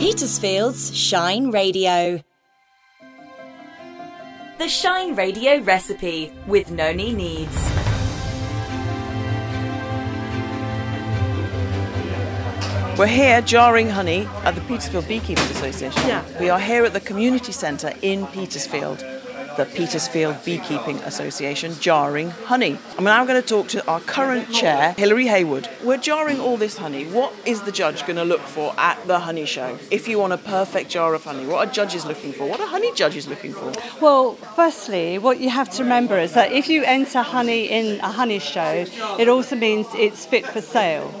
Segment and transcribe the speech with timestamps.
[0.00, 2.22] Petersfield's Shine Radio.
[4.56, 7.70] The Shine Radio recipe with Noni Needs.
[12.98, 16.08] We're here jarring honey at the Petersfield Beekeepers Association.
[16.08, 16.24] Yeah.
[16.40, 19.04] We are here at the community centre in Petersfield,
[19.60, 22.78] the Petersfield Beekeeping Association, jarring honey.
[22.96, 25.68] I'm now going to talk to our current chair, Hilary Hayward.
[25.84, 27.04] We're jarring all this honey.
[27.04, 29.78] What is the judge going to look for at the honey show?
[29.90, 32.48] If you want a perfect jar of honey, what are judges looking for?
[32.48, 33.70] What are honey judges looking for?
[34.00, 38.08] Well, firstly, what you have to remember is that if you enter honey in a
[38.08, 38.86] honey show,
[39.18, 41.12] it also means it's fit for sale.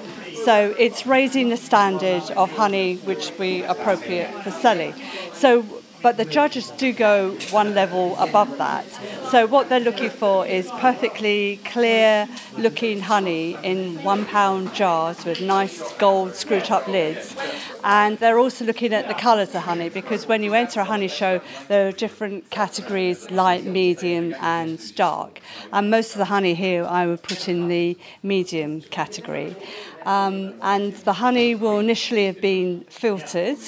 [0.46, 4.94] So it's raising the standard of honey which we appropriate for selling.
[5.34, 5.66] So
[6.02, 8.84] but the judges do go one level above that.
[9.30, 15.40] So what they're looking for is perfectly clear looking honey in one pound jars with
[15.40, 17.36] nice gold screwed up lids.
[17.84, 21.08] And they're also looking at the colours of honey because when you enter a honey
[21.08, 25.40] show, there are different categories light, medium, and dark.
[25.72, 29.56] And most of the honey here I would put in the medium category.
[30.04, 33.58] Um, and the honey will initially have been filtered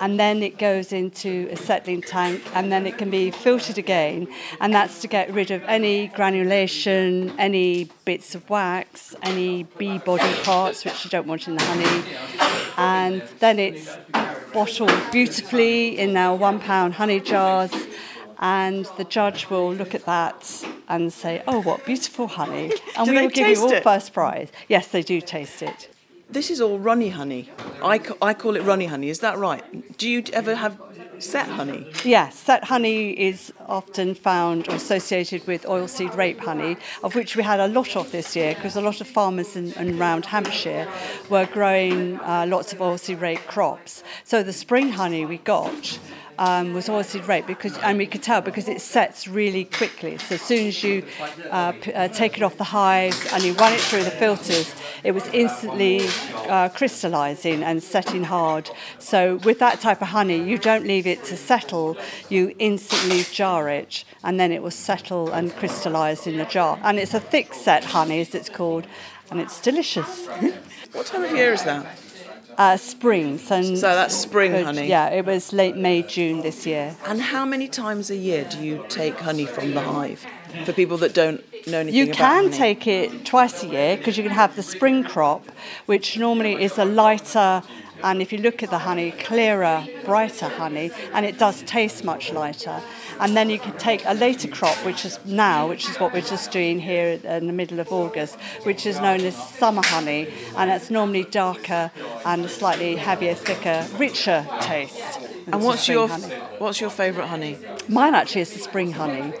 [0.00, 4.28] and then it goes into a settling tank and then it can be filtered again
[4.60, 10.32] and that's to get rid of any granulation any bits of wax any bee body
[10.42, 12.04] parts which you don't want in the honey.
[12.76, 13.96] And then it's
[14.52, 17.72] bottled beautifully in our one pound honey jars
[18.38, 23.20] and the judge will look at that and say, "Oh, what beautiful honey!" And we
[23.20, 23.82] will give you all it?
[23.82, 24.48] first prize.
[24.68, 25.90] Yes, they do taste it.
[26.30, 27.50] This is all runny honey.
[27.82, 29.08] I, ca- I call it runny honey.
[29.08, 29.62] Is that right?
[29.96, 30.78] Do you ever have
[31.18, 31.90] set honey?
[32.04, 37.42] Yes, set honey is often found or associated with oilseed rape honey, of which we
[37.42, 40.86] had a lot of this year because a lot of farmers in, in around Hampshire
[41.30, 44.04] were growing uh, lots of oilseed rape crops.
[44.24, 45.98] So the spring honey we got
[46.38, 50.18] um, was oilseed rape because, and we could tell because it sets really quickly.
[50.18, 51.04] So as soon as you
[51.50, 54.74] uh, p- uh, take it off the hives and you run it through the filters,
[55.04, 56.06] it was instantly
[56.48, 58.70] uh, crystallizing and setting hard.
[58.98, 61.96] So with that type of honey, you don't leave it to settle,
[62.28, 66.78] you instantly jar it, and then it will settle and crystallize in the jar.
[66.82, 68.86] And it's a thick set honey, as it's called,
[69.30, 70.26] and it's delicious.
[70.92, 71.86] What time of year is that?
[72.58, 73.38] Uh, spring.
[73.38, 74.88] So, So that's spring honey.
[74.88, 76.96] Yeah, it was late May, June this year.
[77.06, 80.26] And how many times a year do you take honey from the hive?
[80.64, 82.08] For people that don't know anything about it.
[82.08, 85.44] You can take it twice a year because you can have the spring crop,
[85.86, 87.62] which normally is a lighter
[88.02, 92.32] and if you look at the honey, clearer, brighter honey, and it does taste much
[92.32, 92.80] lighter.
[93.20, 96.20] And then you can take a later crop, which is now, which is what we're
[96.20, 100.70] just doing here in the middle of August, which is known as summer honey, and
[100.70, 101.90] it's normally darker
[102.24, 105.18] and a slightly heavier, thicker, richer taste.
[105.52, 106.34] And what's your honey.
[106.58, 107.58] what's your favourite honey?
[107.88, 109.32] Mine actually is the spring honey.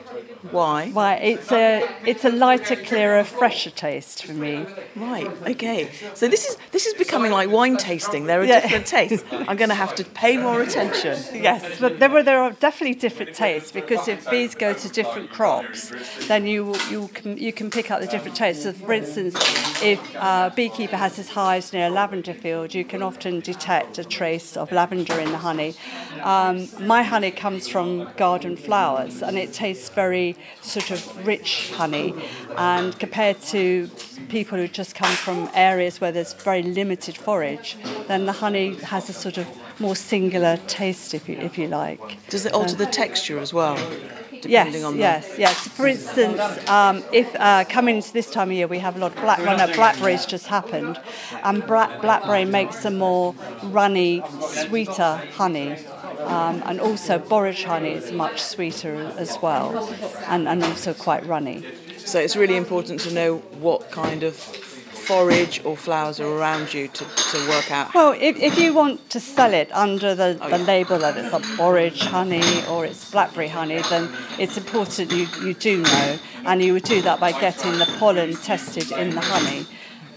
[0.50, 0.90] Why?
[0.90, 1.14] Why?
[1.16, 4.66] It's a it's a lighter, clearer, fresher taste for me.
[4.96, 5.30] Right.
[5.46, 5.90] Okay.
[6.14, 8.26] So this is this is becoming like wine tasting.
[8.26, 8.60] There are Yeah.
[8.60, 9.24] different tastes.
[9.32, 11.18] I'm going to have to pay more attention.
[11.34, 15.30] Yes, but there were there are definitely different tastes because if bees go to different
[15.30, 15.92] crops,
[16.28, 18.62] then you you can you can pick up the different tastes.
[18.62, 19.34] So, for instance,
[19.82, 24.04] if a beekeeper has his hives near a lavender field, you can often detect a
[24.04, 25.74] trace of lavender in the honey.
[26.22, 32.14] Um, my honey comes from garden flowers, and it tastes very sort of rich honey.
[32.56, 33.88] And compared to
[34.28, 37.76] people who just come from areas where there's very limited forage,
[38.06, 39.46] then the honey has a sort of
[39.80, 42.18] more singular taste, if you if you like.
[42.28, 43.76] Does it alter the texture as well?
[44.46, 45.66] Yes, Depending on the- yes, yes.
[45.68, 49.12] For instance, um, if uh, coming into this time of year, we have a lot
[49.16, 49.38] of black.
[49.40, 50.98] Well, no, blackberries just happened,
[51.42, 53.34] and black, blackberry makes a more
[53.64, 55.76] runny, sweeter honey.
[56.28, 59.88] Um, and also borage honey is much sweeter as well,
[60.26, 61.64] and, and also quite runny.
[61.96, 66.86] So it's really important to know what kind of forage or flowers are around you
[66.88, 67.94] to, to work out.
[67.94, 71.56] Well, if, if you want to sell it under the, the label that it's a
[71.56, 76.74] borage honey or it's blackberry honey, then it's important you, you do know, and you
[76.74, 79.64] would do that by getting the pollen tested in the honey.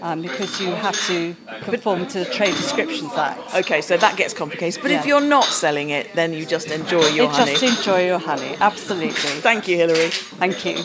[0.02, 3.54] Um, because you have to conform to the Trade Descriptions Act.
[3.54, 4.82] Okay, so that gets complicated.
[4.82, 7.52] But if you're not selling it, then you just enjoy your You honey.
[7.52, 9.12] just enjoy your honey, absolutely.
[9.14, 10.08] Thank you, Hilary.
[10.10, 10.84] Thank you.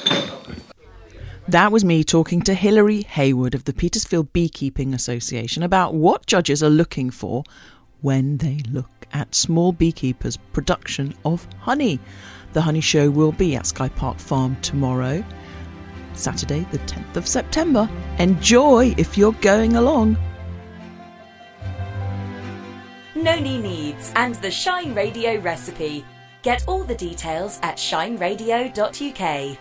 [1.48, 6.62] That was me talking to Hilary Hayward of the Petersfield Beekeeping Association about what judges
[6.62, 7.44] are looking for
[8.02, 12.00] when they look at small beekeepers' production of honey.
[12.54, 15.24] The honey show will be at Sky Park Farm tomorrow,
[16.18, 17.90] Saturday, the 10th of September.
[18.20, 20.18] Enjoy if you're going along.
[23.16, 26.06] Noni Needs, and the Shine Radio recipe.
[26.44, 29.58] Get all the details at shineradio.uk.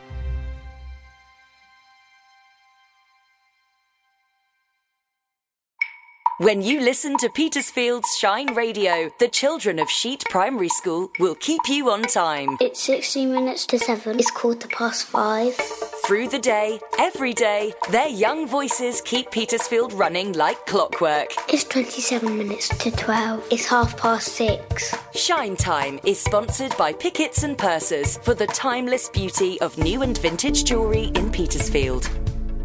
[6.39, 11.63] When you listen to Petersfield's Shine Radio, the children of Sheet Primary School will keep
[11.67, 12.59] you on time.
[12.61, 14.19] It's 16 minutes to 7.
[14.19, 15.86] It's quarter past 5.
[16.07, 21.35] Through the day, every day, their young voices keep Petersfield running like clockwork.
[21.53, 23.49] It's 27 minutes to 12.
[23.51, 24.95] It's half past 6.
[25.17, 30.17] Shine Time is sponsored by Pickets and Pursers for the timeless beauty of new and
[30.19, 32.09] vintage jewellery in Petersfield.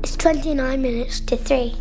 [0.03, 1.73] It's 29 minutes to 3.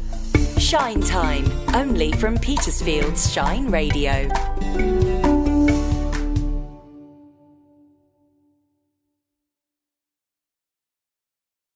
[0.57, 4.31] Shine Time, only from Petersfield's Shine Radio.